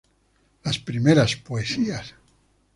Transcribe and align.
Las 0.63 0.79
primeras 0.79 1.35
poesías". 1.35 2.15